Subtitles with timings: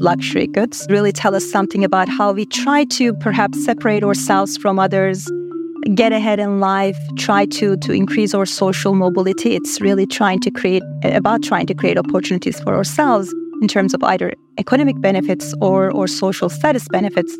[0.00, 4.78] luxury goods really tell us something about how we try to perhaps separate ourselves from
[4.78, 5.30] others,
[5.94, 9.54] get ahead in life, try to to increase our social mobility.
[9.54, 14.02] It's really trying to create about trying to create opportunities for ourselves in terms of
[14.02, 17.36] either economic benefits or or social status benefits.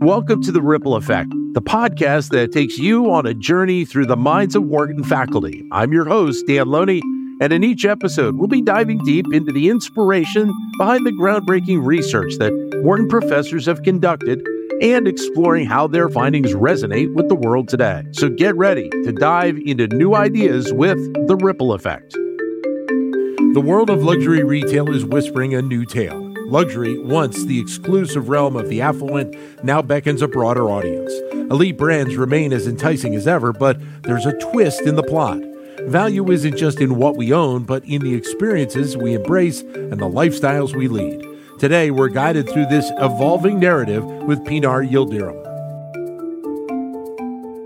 [0.00, 4.16] Welcome to the Ripple Effect, the podcast that takes you on a journey through the
[4.16, 5.62] minds of Wharton faculty.
[5.72, 7.02] I'm your host, Dan Loney,
[7.40, 12.34] and in each episode, we'll be diving deep into the inspiration behind the groundbreaking research
[12.38, 12.52] that
[12.82, 14.46] Wharton professors have conducted
[14.80, 18.04] and exploring how their findings resonate with the world today.
[18.12, 22.12] So get ready to dive into new ideas with the Ripple Effect.
[22.12, 26.20] The world of luxury retail is whispering a new tale.
[26.46, 31.12] Luxury, once the exclusive realm of the affluent, now beckons a broader audience.
[31.32, 35.40] Elite brands remain as enticing as ever, but there's a twist in the plot.
[35.82, 40.08] Value isn't just in what we own, but in the experiences we embrace and the
[40.08, 41.26] lifestyles we lead.
[41.58, 45.40] Today, we're guided through this evolving narrative with Pinar Yildirim.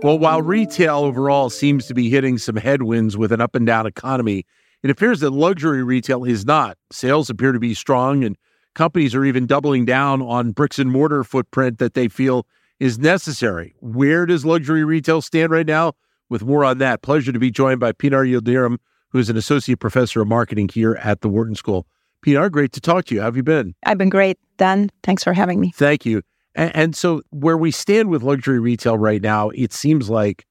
[0.02, 3.86] Well, while retail overall seems to be hitting some headwinds with an up and down
[3.86, 4.44] economy,
[4.82, 6.78] it appears that luxury retail is not.
[6.90, 8.36] Sales appear to be strong, and
[8.74, 12.46] companies are even doubling down on bricks and mortar footprint that they feel
[12.80, 13.74] is necessary.
[13.80, 15.94] Where does luxury retail stand right now?
[16.28, 18.78] With more on that, pleasure to be joined by Pinar Yildirim,
[19.10, 21.86] who is an associate professor of marketing here at the Wharton School.
[22.22, 23.20] Pinar, great to talk to you.
[23.20, 23.74] How have you been?
[23.84, 24.90] I've been great, Dan.
[25.02, 25.72] Thanks for having me.
[25.74, 26.22] Thank you.
[26.54, 30.44] And, and so, where we stand with luxury retail right now, it seems like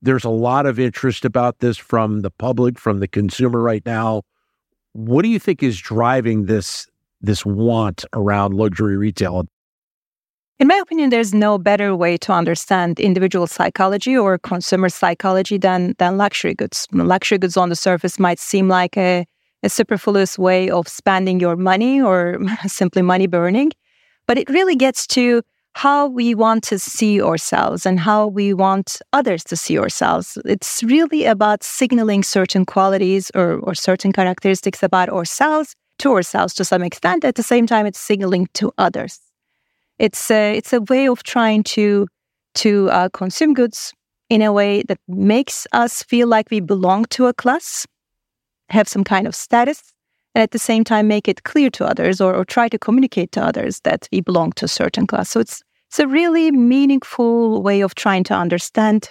[0.00, 4.22] there's a lot of interest about this from the public, from the consumer right now.
[4.92, 6.86] What do you think is driving this
[7.20, 9.46] this want around luxury retail?
[10.60, 15.94] In my opinion, there's no better way to understand individual psychology or consumer psychology than,
[15.98, 16.88] than luxury goods.
[16.90, 19.24] Luxury goods on the surface might seem like a,
[19.62, 23.70] a superfluous way of spending your money or simply money burning,
[24.26, 25.42] but it really gets to
[25.74, 30.36] how we want to see ourselves and how we want others to see ourselves.
[30.44, 36.64] It's really about signaling certain qualities or, or certain characteristics about ourselves to ourselves to
[36.64, 37.24] some extent.
[37.24, 39.27] At the same time, it's signaling to others.
[39.98, 42.06] It's a, it's a way of trying to
[42.54, 43.92] to uh, consume goods
[44.28, 47.86] in a way that makes us feel like we belong to a class,
[48.68, 49.92] have some kind of status,
[50.34, 53.32] and at the same time make it clear to others or, or try to communicate
[53.32, 55.30] to others that we belong to a certain class.
[55.30, 59.10] So it's it's a really meaningful way of trying to understand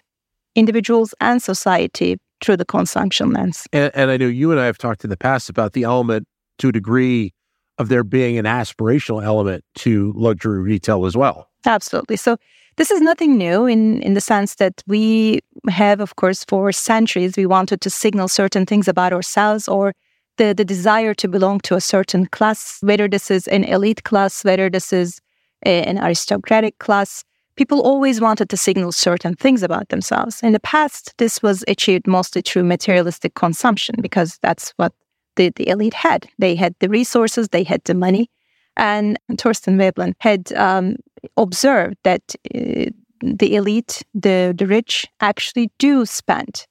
[0.56, 3.66] individuals and society through the consumption lens.
[3.74, 6.28] And, and I know you and I have talked in the past about the element
[6.60, 7.34] to a degree
[7.78, 11.50] of there being an aspirational element to luxury retail as well.
[11.66, 12.16] Absolutely.
[12.16, 12.38] So
[12.78, 17.36] this is nothing new in, in the sense that we have, of course, for centuries,
[17.36, 19.94] we wanted to signal certain things about ourselves or
[20.38, 24.44] the, the desire to belong to a certain class, whether this is an elite class,
[24.46, 25.20] whether this is
[25.64, 27.24] an aristocratic class.
[27.56, 30.44] People always wanted to signal certain things about themselves.
[30.44, 34.94] In the past, this was achieved mostly through materialistic consumption because that's what
[35.38, 36.28] the, the elite had.
[36.38, 38.30] They had the resources, they had the money.
[38.76, 40.98] And Thorstein Veblen had um,
[41.36, 42.86] observed that uh,
[43.22, 46.68] the elite, the, the rich, actually do spend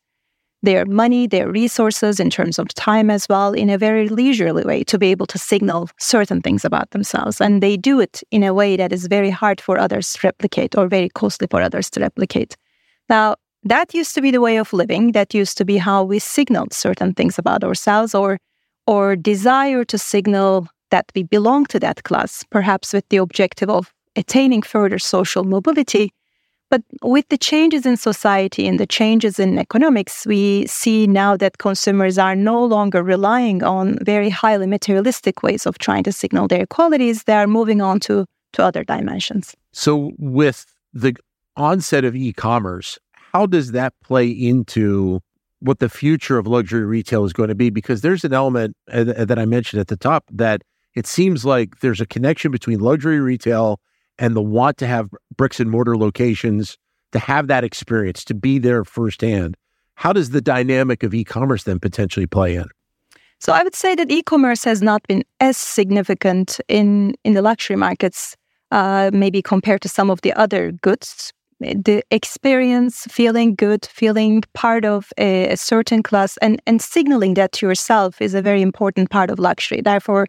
[0.63, 4.85] their money, their resources in terms of time as well, in a very leisurely way
[4.85, 7.41] to be able to signal certain things about themselves.
[7.41, 10.77] And they do it in a way that is very hard for others to replicate
[10.77, 12.57] or very costly for others to replicate.
[13.09, 15.13] Now, that used to be the way of living.
[15.13, 18.39] That used to be how we signaled certain things about ourselves or
[18.87, 23.93] or desire to signal that we belong to that class, perhaps with the objective of
[24.15, 26.13] attaining further social mobility.
[26.69, 31.59] But with the changes in society and the changes in economics, we see now that
[31.59, 36.67] consumers are no longer relying on very highly materialistic ways of trying to signal their
[36.67, 37.23] qualities.
[37.25, 39.55] They are moving on to, to other dimensions.
[39.73, 41.15] So, with the
[41.57, 42.99] onset of e commerce,
[43.33, 45.21] how does that play into
[45.61, 49.05] what the future of luxury retail is going to be because there's an element uh,
[49.05, 50.63] that I mentioned at the top that
[50.95, 53.81] it seems like there's a connection between luxury retail
[54.19, 56.79] and the want to have bricks and mortar locations
[57.13, 59.57] to have that experience to be there firsthand.
[59.95, 62.69] How does the dynamic of e-commerce then potentially play in?
[63.39, 67.77] So I would say that e-commerce has not been as significant in in the luxury
[67.77, 68.37] markets,
[68.71, 74.85] uh, maybe compared to some of the other goods the experience, feeling good, feeling part
[74.85, 79.11] of a, a, certain class, and, and signaling that to yourself is a very important
[79.11, 79.81] part of luxury.
[79.81, 80.27] Therefore,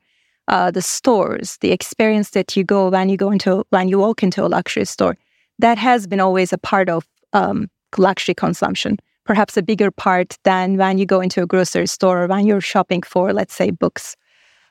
[0.47, 4.23] uh, the stores, the experience that you go when you go into when you walk
[4.23, 5.17] into a luxury store,
[5.59, 8.97] that has been always a part of um, luxury consumption.
[9.25, 12.61] Perhaps a bigger part than when you go into a grocery store or when you're
[12.61, 14.15] shopping for, let's say, books.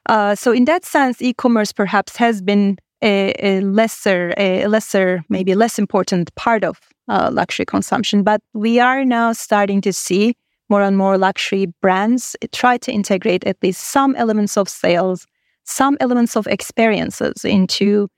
[0.08, 5.54] Uh, so in that sense, e-commerce perhaps has been a, a lesser, a lesser, maybe
[5.54, 8.24] less important part of uh, luxury consumption.
[8.24, 10.34] But we are now starting to see
[10.68, 15.24] more and more luxury brands try to integrate at least some elements of sales,
[15.62, 18.08] some elements of experiences into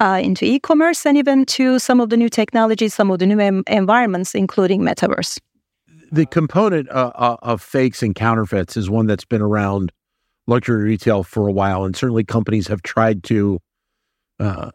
[0.00, 3.38] uh, into e-commerce and even to some of the new technologies, some of the new
[3.38, 5.38] em- environments, including metaverse.
[6.10, 9.92] The component uh, uh, of fakes and counterfeits is one that's been around
[10.46, 13.60] luxury retail for a while, and certainly companies have tried to
[14.40, 14.70] uh,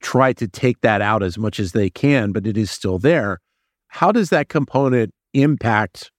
[0.00, 3.40] try to take that out as much as they can, but it is still there.
[3.88, 6.10] How does that component impact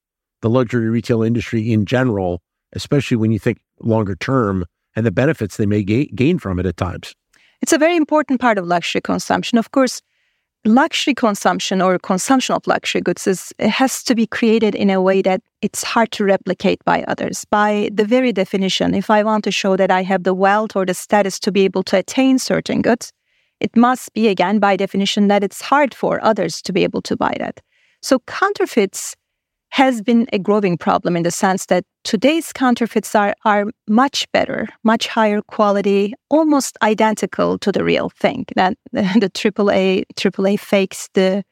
[0.41, 2.41] the luxury retail industry in general,
[2.73, 4.65] especially when you think longer term
[4.95, 7.13] and the benefits they may ga- gain from it at times?
[7.61, 9.57] It's a very important part of luxury consumption.
[9.57, 10.01] Of course,
[10.65, 15.21] luxury consumption or consumption of luxury goods is has to be created in a way
[15.21, 17.45] that it's hard to replicate by others.
[17.45, 20.85] By the very definition if i want to show that i have the wealth or
[20.85, 23.11] the status to be able to attain certain goods
[23.59, 27.15] it must be again by definition that it's hard for others to be able to
[27.15, 27.61] buy that.
[28.01, 29.15] So counterfeits
[29.75, 34.69] has been a growing problem in the sense that today's counterfeits are, are much better,
[34.85, 38.45] much higher quality, almost identical to the real thing.
[38.55, 41.43] That the, AAA AAA fakes, the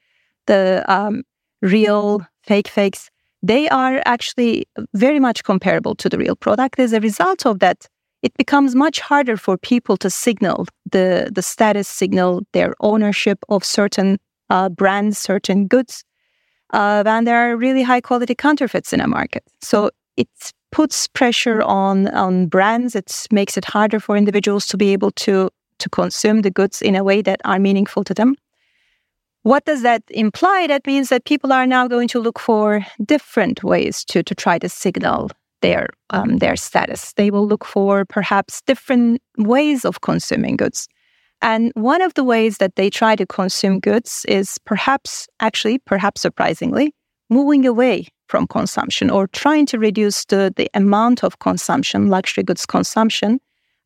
[0.47, 1.23] the um,
[1.61, 3.09] real fake fakes,
[3.41, 6.79] they are actually very much comparable to the real product.
[6.79, 7.89] As a result of that,
[8.21, 13.65] it becomes much harder for people to signal the the status, signal their ownership of
[13.65, 14.17] certain
[14.49, 16.05] uh, brands, certain goods
[16.73, 19.43] uh, and there are really high quality counterfeits in a market.
[19.61, 20.27] So it
[20.71, 22.95] puts pressure on on brands.
[22.95, 25.49] It makes it harder for individuals to be able to
[25.79, 28.35] to consume the goods in a way that are meaningful to them.
[29.43, 30.67] What does that imply?
[30.67, 34.59] That means that people are now going to look for different ways to to try
[34.59, 35.29] to signal
[35.61, 37.13] their um, their status.
[37.13, 40.87] They will look for perhaps different ways of consuming goods.
[41.43, 46.21] And one of the ways that they try to consume goods is perhaps, actually, perhaps
[46.21, 46.95] surprisingly,
[47.29, 52.65] moving away from consumption or trying to reduce the, the amount of consumption, luxury goods
[52.65, 53.41] consumption,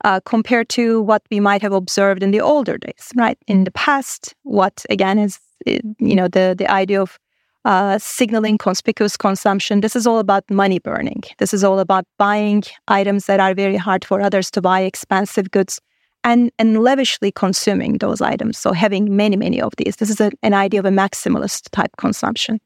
[0.05, 3.39] uh, compared to what we might have observed in the older days, right?
[3.47, 7.17] In the past, what again is, you know, the, the idea of
[7.65, 9.81] uh, signaling conspicuous consumption.
[9.81, 11.23] This is all about money burning.
[11.39, 15.49] This is all about buying items that are very hard for others to buy, expensive
[15.49, 15.81] goods
[16.27, 18.57] and, and lavishly consuming those items.
[18.57, 19.95] So having many, many of these.
[19.95, 22.59] This is a, an idea of a maximalist type consumption.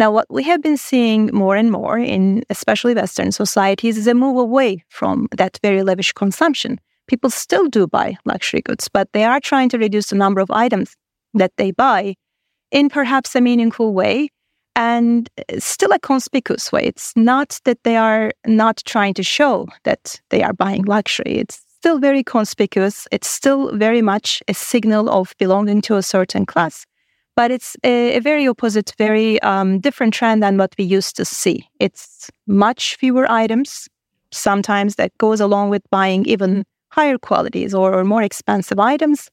[0.00, 4.14] Now, what we have been seeing more and more in especially Western societies is a
[4.14, 6.80] move away from that very lavish consumption.
[7.06, 10.50] People still do buy luxury goods, but they are trying to reduce the number of
[10.50, 10.96] items
[11.34, 12.16] that they buy
[12.72, 14.28] in perhaps a meaningful way
[14.74, 16.82] and uh, still a conspicuous way.
[16.82, 21.36] It's not that they are not trying to show that they are buying luxury.
[21.38, 23.06] It's still very conspicuous.
[23.12, 26.86] It's still very much a signal of belonging to a certain class.
[27.36, 31.26] But it's a, a very opposite, very um, different trend than what we used to
[31.26, 31.68] see.
[31.80, 33.86] It's much fewer items,
[34.32, 39.28] sometimes that goes along with buying even higher qualities or, or more expensive items.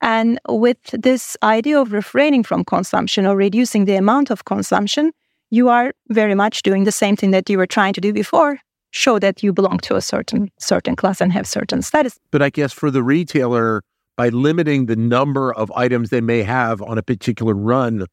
[0.00, 5.12] And with this idea of refraining from consumption or reducing the amount of consumption,
[5.50, 8.58] you are very much doing the same thing that you were trying to do before,
[8.94, 12.18] show that you belong to a certain certain class and have certain status.
[12.30, 13.82] But I guess for the retailer,
[14.16, 18.06] by limiting the number of items they may have on a particular run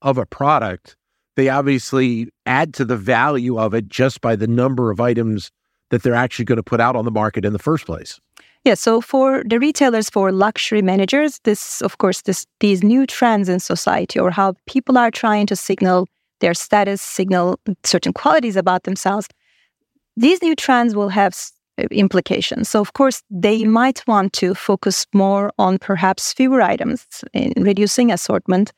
[0.00, 0.96] of a product,
[1.36, 5.50] they obviously add to the value of it just by the number of items
[5.90, 8.20] that they're actually going to put out on the market in the first place.
[8.64, 13.48] Yeah, so for the retailers, for luxury managers, this, of course, this these new trends
[13.48, 16.06] in society or how people are trying to signal
[16.40, 19.26] their status, signal certain qualities about themselves,
[20.18, 21.34] these new trends will have
[21.78, 22.68] uh, implications.
[22.68, 28.10] So, of course, they might want to focus more on perhaps fewer items in reducing
[28.10, 28.72] assortment.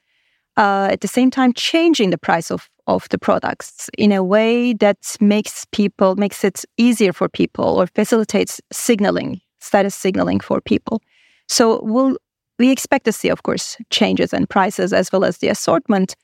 [0.56, 4.74] Uh, at the same time, changing the price of, of the products in a way
[4.74, 11.00] that makes people makes it easier for people or facilitates signaling, status signaling for people.
[11.48, 12.18] So, we'll
[12.58, 16.14] we expect to see, of course, changes in prices as well as the assortment.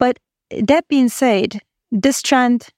[0.00, 0.18] But
[0.50, 1.60] that being said,
[1.92, 2.70] this trend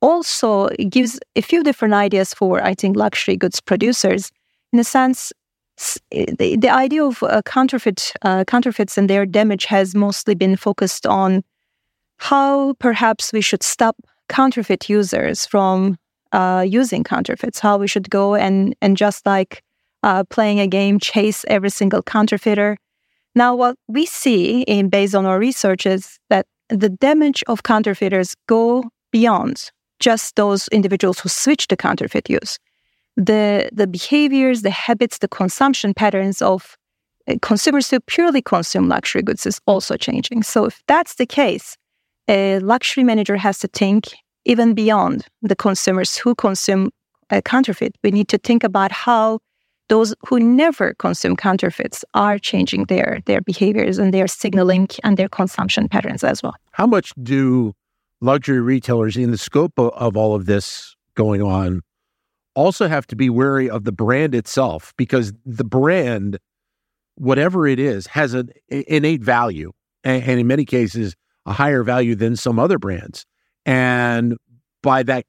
[0.00, 4.30] also gives a few different ideas for, I think, luxury goods producers.
[4.72, 5.32] In a sense,
[6.10, 11.06] the, the idea of uh, counterfeit uh, counterfeits and their damage has mostly been focused
[11.06, 11.42] on
[12.18, 13.96] how perhaps we should stop
[14.28, 15.96] counterfeit users from
[16.32, 17.60] uh, using counterfeits.
[17.60, 19.62] How we should go and and just like
[20.02, 22.76] uh, playing a game, chase every single counterfeiter.
[23.34, 28.34] Now, what we see in based on our research is that the damage of counterfeiters
[28.46, 32.58] go beyond just those individuals who switch to counterfeit use.
[33.18, 36.76] the the behaviors, the habits, the consumption patterns of
[37.26, 40.42] uh, consumers who purely consume luxury goods is also changing.
[40.44, 41.76] So if that's the case,
[42.28, 44.04] a luxury manager has to think
[44.44, 46.90] even beyond the consumers who consume
[47.30, 47.96] a counterfeit.
[48.04, 49.40] We need to think about how
[49.88, 55.28] those who never consume counterfeits are changing their their behaviors and their signaling and their
[55.28, 56.54] consumption patterns as well.
[56.72, 57.74] How much do
[58.20, 61.82] luxury retailers in the scope of, of all of this going on
[62.54, 66.38] also have to be wary of the brand itself because the brand
[67.14, 69.72] whatever it is has an innate value
[70.04, 71.14] and, and in many cases
[71.46, 73.24] a higher value than some other brands
[73.64, 74.36] and
[74.82, 75.24] by that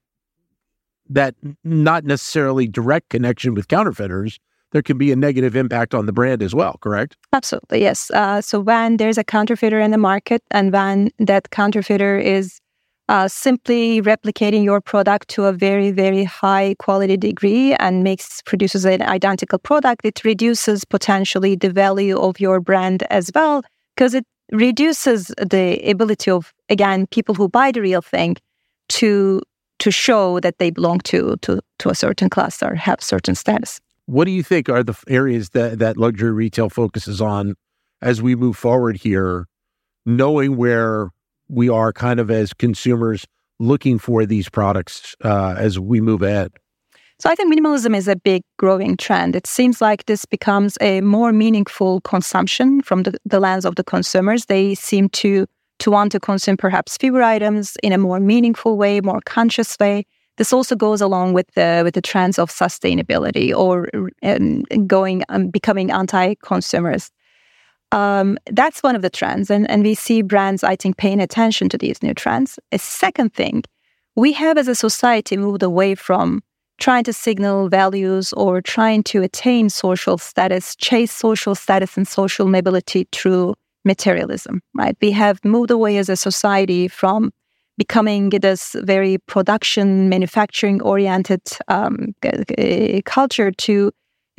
[1.08, 4.38] that not necessarily direct connection with counterfeiters
[4.72, 7.16] there can be a negative impact on the brand as well, correct?
[7.32, 8.08] Absolutely, yes.
[8.12, 12.60] Uh, so when there's a counterfeiter in the market and when that counterfeiter is
[13.10, 18.84] uh, simply replicating your product to a very, very high quality degree and makes produces
[18.84, 23.62] an identical product, it reduces potentially the value of your brand as well
[23.96, 28.36] because it reduces the ability of again people who buy the real thing
[28.88, 29.40] to
[29.80, 33.80] to show that they belong to to to a certain class or have certain status.
[34.06, 37.54] What do you think are the areas that, that luxury retail focuses on
[38.02, 39.46] as we move forward here,
[40.06, 41.10] knowing where
[41.50, 43.26] we are kind of as consumers
[43.58, 46.52] looking for these products uh, as we move ahead?
[47.18, 49.36] So I think minimalism is a big growing trend.
[49.36, 53.84] It seems like this becomes a more meaningful consumption from the, the lens of the
[53.84, 54.46] consumers.
[54.46, 55.46] They seem to
[55.80, 60.04] to want to consume perhaps fewer items in a more meaningful way, more conscious way.
[60.36, 63.88] This also goes along with the with the trends of sustainability or
[64.22, 67.10] um, going um, becoming anti-consumerist.
[67.92, 71.68] Um, that's one of the trends, and and we see brands I think paying attention
[71.70, 72.58] to these new trends.
[72.72, 73.64] A second thing,
[74.16, 76.42] we have as a society moved away from
[76.78, 82.46] trying to signal values or trying to attain social status, chase social status and social
[82.46, 83.54] mobility through
[83.84, 84.62] materialism.
[84.74, 84.96] Right?
[85.00, 87.32] We have moved away as a society from
[87.76, 92.14] becoming this very production, manufacturing oriented um,
[93.06, 93.90] culture to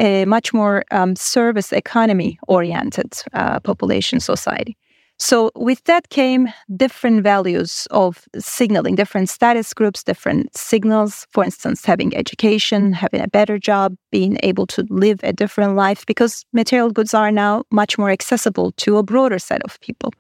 [0.02, 4.76] a much more um, service economy oriented uh, population society.
[5.20, 11.28] So, with that came different values of signaling, different status groups, different signals.
[11.32, 16.08] For instance, having education, having a better job, being able to live a different life,
[16.08, 20.12] because material goods are now much more accessible to a broader set of people.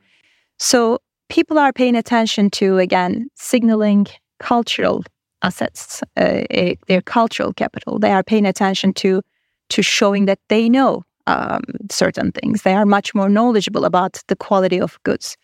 [0.60, 4.06] So, people are paying attention to, again, signaling
[4.40, 5.04] cultural
[5.42, 7.98] assets, uh, uh, their cultural capital.
[7.98, 9.24] They are paying attention to,
[9.72, 12.63] to showing that they know um, certain things.
[12.63, 15.38] They are much more knowledgeable about the quality of goods.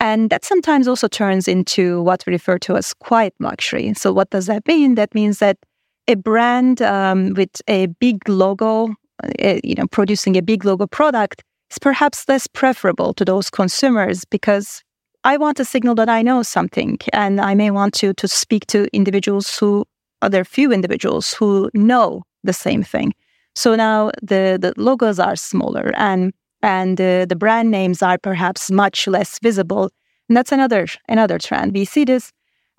[0.00, 3.92] And that sometimes also turns into what we refer to as quiet luxury.
[3.94, 4.94] So, what does that mean?
[4.94, 5.58] That means that
[6.06, 8.94] a brand um, with a big logo,
[9.42, 14.24] uh, you know, producing a big logo product is perhaps less preferable to those consumers
[14.24, 14.84] because
[15.24, 18.66] I want to signal that I know something, and I may want to to speak
[18.68, 19.84] to individuals who
[20.22, 23.14] other few individuals who know the same thing.
[23.58, 28.70] So now the the logos are smaller, and and uh, the brand names are perhaps
[28.70, 29.90] much less visible.
[30.28, 31.72] And that's another another trend.
[31.74, 32.30] We see this,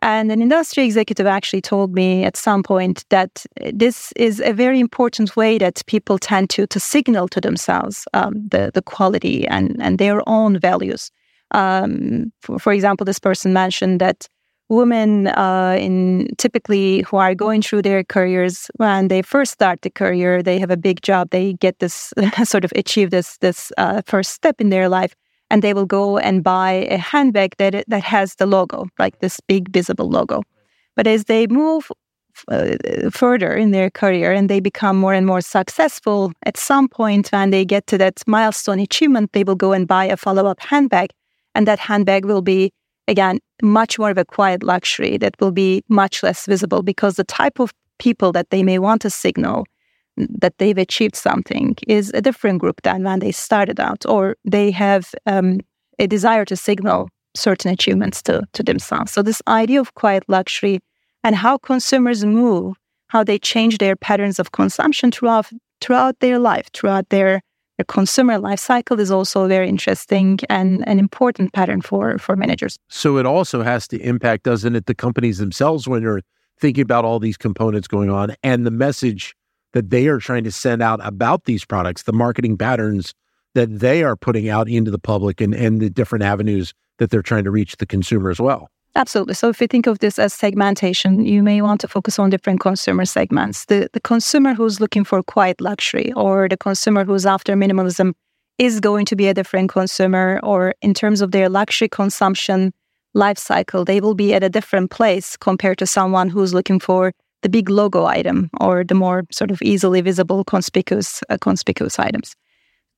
[0.02, 4.80] and an industry executive actually told me at some point that this is a very
[4.80, 9.82] important way that people tend to to signal to themselves um, the the quality and
[9.82, 11.12] and their own values.
[11.52, 14.30] Um, for, for, example, this person mentioned that
[14.70, 19.90] women uh, in typically who are going through their careers when they first start the
[19.90, 24.02] career, they have a big job, they get this sort of achieve this this uh,
[24.06, 25.16] first step in their life,
[25.50, 29.40] and they will go and buy a handbag that that has the logo, like this
[29.48, 30.44] big visible logo.
[30.96, 31.92] But as they move
[32.48, 32.76] uh,
[33.12, 37.50] further in their career and they become more and more successful, at some point when
[37.50, 41.10] they get to that milestone achievement, they will go and buy a follow up handbag
[41.56, 42.72] and that handbag will be,
[43.10, 47.24] again, much more of a quiet luxury that will be much less visible because the
[47.24, 49.66] type of people that they may want to signal
[50.16, 54.70] that they've achieved something is a different group than when they started out, or they
[54.70, 55.60] have um,
[55.98, 59.12] a desire to signal certain achievements to, to themselves.
[59.12, 60.80] So, this idea of quiet luxury
[61.24, 62.76] and how consumers move,
[63.08, 65.48] how they change their patterns of consumption throughout
[65.82, 67.42] throughout their life, throughout their
[67.80, 72.78] the consumer life cycle is also very interesting and an important pattern for for managers.
[72.90, 76.22] So it also has to impact, doesn't it, the companies themselves when you're
[76.60, 79.34] thinking about all these components going on and the message
[79.72, 83.14] that they are trying to send out about these products, the marketing patterns
[83.56, 87.22] that they are putting out into the public and, and the different avenues that they're
[87.22, 88.70] trying to reach the consumer as well.
[88.96, 89.36] Absolutely.
[89.36, 92.60] So if you think of this as segmentation, you may want to focus on different
[92.60, 93.66] consumer segments.
[93.66, 98.14] The the consumer who's looking for quiet luxury or the consumer who's after minimalism
[98.58, 102.74] is going to be a different consumer or in terms of their luxury consumption
[103.14, 107.14] life cycle, they will be at a different place compared to someone who's looking for
[107.42, 112.36] the big logo item or the more sort of easily visible conspicuous uh, conspicuous items.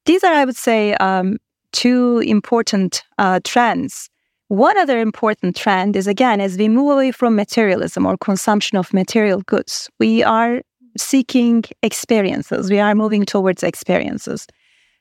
[0.05, 1.37] These are, I would say, um,
[1.71, 4.09] two important uh, trends
[4.51, 8.93] one other important trend is again, as we move away from materialism or consumption of
[8.93, 10.61] material goods, we are
[10.97, 12.69] seeking experiences.
[12.69, 14.47] We are moving towards experiences.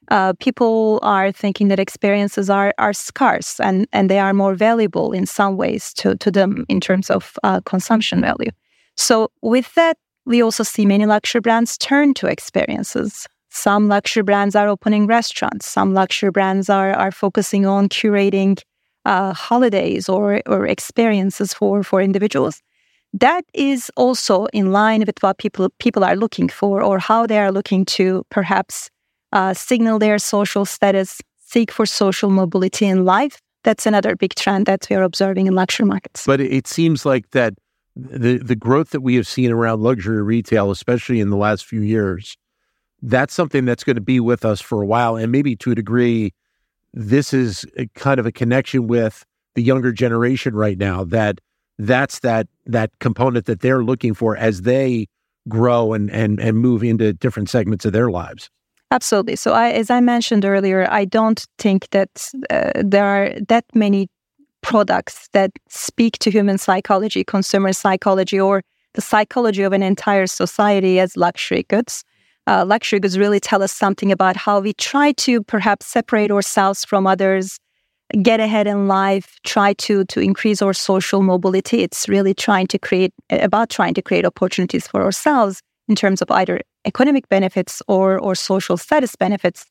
[0.09, 5.11] Uh, people are thinking that experiences are, are scarce and, and they are more valuable
[5.11, 8.53] in some ways to, to them in terms of uh, consumption value.
[8.97, 13.27] So, with that, we also see many luxury brands turn to experiences.
[13.49, 15.69] Some luxury brands are opening restaurants.
[15.69, 18.57] Some luxury brands are, are focusing on curating
[19.05, 22.63] uh, holidays or, or experiences for, for individuals.
[23.13, 27.39] That is also in line with what people people are looking for or how they
[27.39, 28.89] are looking to perhaps
[29.33, 33.41] uh, signal their social status, seek for social mobility in life.
[33.65, 36.25] That's another big trend that we are observing in luxury markets.
[36.25, 37.55] But it seems like that
[37.97, 41.81] the the growth that we have seen around luxury retail, especially in the last few
[41.81, 42.37] years,
[43.03, 45.75] that's something that's going to be with us for a while, and maybe to a
[45.75, 46.33] degree
[46.93, 51.41] this is kind of a connection with the younger generation right now that
[51.79, 55.07] that's that that component that they're looking for as they
[55.49, 58.51] grow and and and move into different segments of their lives.
[58.91, 59.37] Absolutely.
[59.37, 64.09] So i as i mentioned earlier i don't think that uh, there are that many
[64.63, 68.63] products that speak to human psychology consumer psychology or
[68.95, 72.05] the psychology of an entire society as luxury goods
[72.51, 76.85] uh, luxury goods really tell us something about how we try to perhaps separate ourselves
[76.85, 77.59] from others,
[78.23, 81.83] get ahead in life, try to to increase our social mobility.
[81.83, 86.31] It's really trying to create about trying to create opportunities for ourselves in terms of
[86.31, 89.65] either economic benefits or or social status benefits.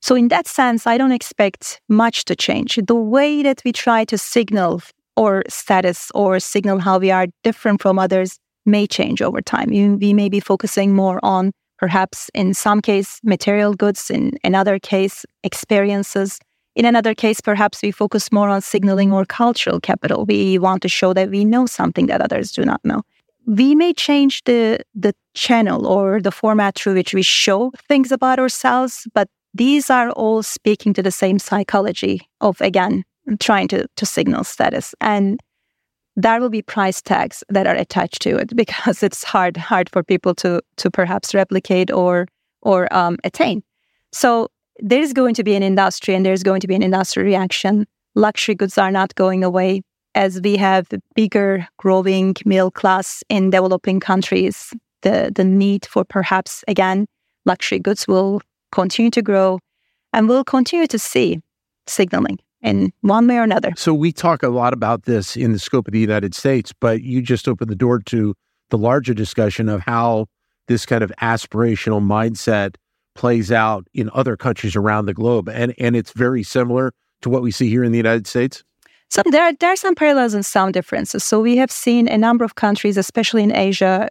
[0.00, 2.78] So in that sense, I don't expect much to change.
[2.86, 4.80] The way that we try to signal
[5.18, 9.68] our status or signal how we are different from others may change over time.
[10.00, 15.26] We may be focusing more on perhaps in some case material goods, in another case
[15.42, 16.38] experiences.
[16.76, 20.24] In another case, perhaps we focus more on signaling or cultural capital.
[20.24, 23.02] We want to show that we know something that others do not know.
[23.46, 28.38] We may change the, the channel or the format through which we show things about
[28.38, 33.02] ourselves, but these are all speaking to the same psychology of, again,
[33.40, 34.94] trying to, to signal status.
[35.00, 35.40] And
[36.16, 40.02] there will be price tags that are attached to it because it's hard hard for
[40.02, 42.26] people to to perhaps replicate or
[42.62, 43.62] or um, attain.
[44.12, 44.48] So
[44.78, 47.86] there's going to be an industry and there's going to be an industry reaction.
[48.14, 49.82] Luxury goods are not going away
[50.14, 54.72] as we have bigger growing middle class in developing countries.
[55.02, 57.06] The the need for perhaps again
[57.44, 59.58] luxury goods will continue to grow
[60.12, 61.40] and we'll continue to see
[61.86, 63.72] signaling in one way or another.
[63.76, 67.02] So we talk a lot about this in the scope of the United States, but
[67.02, 68.34] you just opened the door to
[68.70, 70.26] the larger discussion of how
[70.68, 72.76] this kind of aspirational mindset
[73.14, 75.48] plays out in other countries around the globe.
[75.48, 78.64] And and it's very similar to what we see here in the United States.
[79.12, 81.22] So there are, there are some parallels and some differences.
[81.22, 84.08] So we have seen a number of countries, especially in Asia,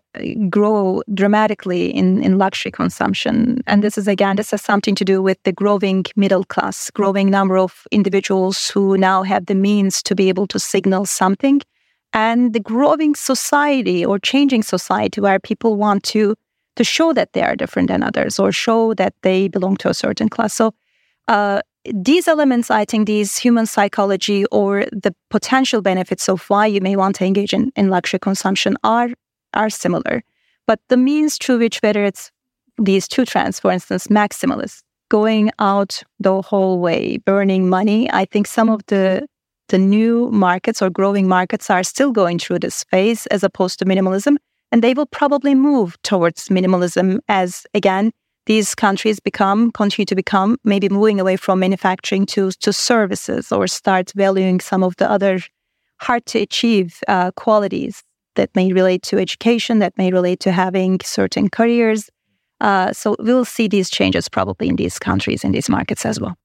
[0.48, 3.64] grow dramatically in, in luxury consumption.
[3.66, 7.32] And this is again, this has something to do with the growing middle class, growing
[7.32, 11.62] number of individuals who now have the means to be able to signal something.
[12.14, 16.36] And the growing society or changing society where people want to
[16.76, 19.96] to show that they are different than others or show that they belong to a
[19.96, 20.54] certain class.
[20.54, 20.76] So
[21.28, 26.82] uh, these elements, I think, these human psychology or the potential benefits of why you
[26.82, 29.10] may want to engage in, in luxury consumption are
[29.54, 30.24] are similar.
[30.67, 32.32] But the means through which, whether it's
[32.78, 38.48] these two trends, for instance, maximalists, going out the whole way, burning money, I think
[38.48, 39.28] some of the
[39.67, 43.86] the new markets or growing markets are still going through this phase as opposed to
[43.86, 44.36] minimalism.
[44.72, 48.12] And they will probably move towards minimalism as, again,
[48.45, 53.67] these countries become continue to become maybe moving away from manufacturing to to services or
[53.67, 55.39] start valuing some of the other
[55.99, 58.04] hard to achieve uh, qualities
[58.36, 62.10] that may relate to education that may relate to having certain careers
[62.62, 66.36] uh, so we'll see these changes probably in these countries in these markets as well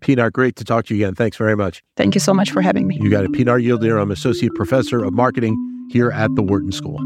[0.00, 1.14] Pinar, great to talk to you again.
[1.14, 1.82] Thanks very much.
[1.96, 2.98] Thank you so much for having me.
[3.00, 3.32] You got it.
[3.32, 4.02] Pinar Yildirim.
[4.02, 5.56] I'm Associate Professor of Marketing
[5.90, 7.00] here at the Wharton School.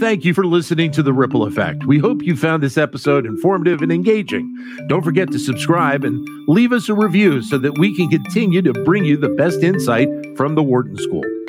[0.00, 1.84] Thank you for listening to The Ripple Effect.
[1.84, 4.56] We hope you found this episode informative and engaging.
[4.88, 8.72] Don't forget to subscribe and leave us a review so that we can continue to
[8.72, 10.08] bring you the best insight
[10.38, 11.39] from the Wharton School.